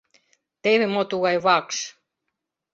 Теве 0.61 0.85
мо 0.93 1.01
тугай 1.11 1.37
вакш! 1.45 1.77